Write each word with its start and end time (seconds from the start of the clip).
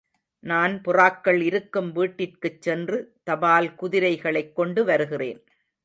நான் 0.43 0.81
புறாக்கள் 0.81 1.41
இருக்கும் 1.41 1.91
வீட்டிற்குச் 1.91 2.61
சென்று 2.61 2.97
தபால் 3.23 3.75
குதிரைகளைக் 3.75 4.55
கொண்டு 4.55 4.83
வருகிறேன். 4.83 5.41